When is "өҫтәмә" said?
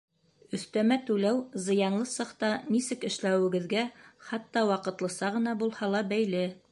0.57-0.95